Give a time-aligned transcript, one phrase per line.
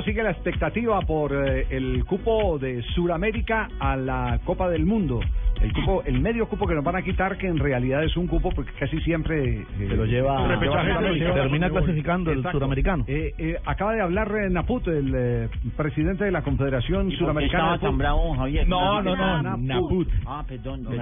[0.00, 5.20] Sigue la expectativa por eh, el cupo de Sudamérica a la Copa del Mundo.
[5.60, 8.26] El cupo, el medio cupo que nos van a quitar, que en realidad es un
[8.26, 11.34] cupo porque casi siempre eh, Se lo lleva, lleva Sudamérica.
[11.34, 12.56] termina clasificando el Exacto.
[12.56, 13.04] suramericano.
[13.06, 17.68] Eh, eh, acaba de hablar eh, Naput, el eh, presidente de la Confederación Suramericana.
[17.68, 18.66] de estaba tan bravo, Javier?
[18.66, 19.60] No, no, no, Naput.
[19.66, 20.08] Naput.
[20.24, 21.00] Ah, perdón, el.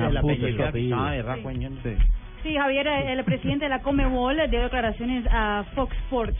[2.42, 6.36] Sí, Javier, el presidente de la Comebol dio declaraciones a Fox Sports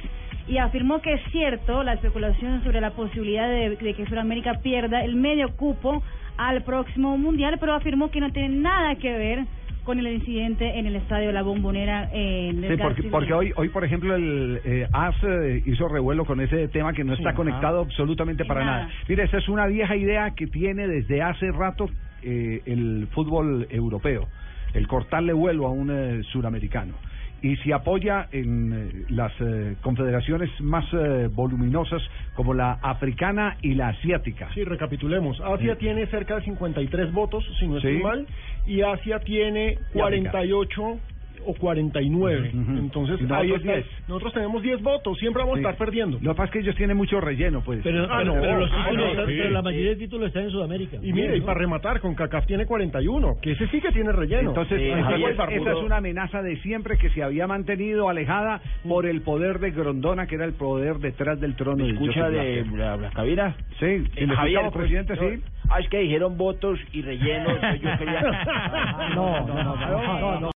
[0.51, 5.05] y afirmó que es cierto la especulación sobre la posibilidad de, de que Sudamérica pierda
[5.05, 6.03] el medio cupo
[6.37, 9.45] al próximo mundial, pero afirmó que no tiene nada que ver
[9.85, 13.69] con el incidente en el estadio La Bombonera en el Sí, porque, porque hoy, hoy
[13.69, 17.81] por ejemplo, el eh, AS eh, hizo revuelo con ese tema que no está conectado
[17.81, 18.79] absolutamente para Nada.
[18.83, 18.93] nada.
[19.09, 21.89] Mire, esa es una vieja idea que tiene desde hace rato
[22.23, 24.29] eh, el fútbol europeo,
[24.75, 26.95] el cortarle vuelo a un eh, suramericano.
[27.43, 32.03] Y se apoya en eh, las eh, confederaciones más eh, voluminosas
[32.35, 34.49] como la africana y la asiática.
[34.53, 35.41] Sí, recapitulemos.
[35.41, 35.81] Asia Sí.
[35.81, 38.03] tiene cerca de 53 votos, si no estoy Sí.
[38.03, 38.27] mal,
[38.67, 40.31] y Asia tiene Y África.
[40.33, 40.99] 48
[41.47, 42.51] o 49.
[42.55, 42.71] Ujú.
[42.79, 43.73] Entonces, Y nosotros ahí está.
[43.75, 43.87] 10.
[44.09, 45.65] Nosotros tenemos 10 votos, siempre vamos Sí.
[45.65, 46.19] a estar perdiendo.
[46.21, 47.81] Lo que pasa es que ellos tienen mucho relleno, pues.
[47.83, 49.35] Pero, Ah, pero, no, pero los ah, títulos no, están- sí.
[49.39, 50.97] pero la mayoría de títulos están en Sudamérica.
[51.03, 54.51] Y mire, y para rematar, con CACAF tiene 41, que ese sí que tiene relleno.
[54.51, 55.61] Entonces, Sí, esa, es- Barbudo.
[55.63, 59.71] esa es una amenaza de siempre que se había mantenido alejada por el poder de
[59.71, 61.85] Grondona, que era el poder detrás del trono.
[61.87, 62.79] ¿Escucha de Blatter.
[62.79, 63.57] la, la cabina?
[63.79, 65.43] Sí, Eh, si le Javier, escuchamos, pues, presidente, yo- sí.
[65.73, 67.53] Ah, es que dijeron votos y rellenos.
[67.81, 68.21] yo quería...
[69.15, 70.49] No, no, no, no, no, no.